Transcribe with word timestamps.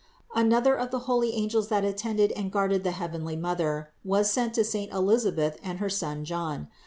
490. 0.33 0.47
Another 0.57 0.75
of 0.83 0.89
the 0.89 1.05
holy 1.05 1.31
angels 1.33 1.67
that 1.67 1.85
attended 1.85 2.31
and 2.31 2.51
guarded 2.51 2.83
the 2.83 2.89
heavenly 2.89 3.35
Mother 3.35 3.91
was 4.03 4.31
sent 4.31 4.55
to 4.55 4.63
saint 4.63 4.91
Elisabeth 4.91 5.59
and 5.61 5.77
her 5.77 5.91
son 5.91 6.25
John. 6.25 6.69